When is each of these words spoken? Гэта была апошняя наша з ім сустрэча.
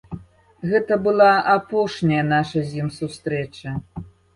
Гэта 0.71 0.93
была 1.09 1.29
апошняя 1.57 2.27
наша 2.33 2.67
з 2.73 2.85
ім 2.85 2.95
сустрэча. 3.01 3.69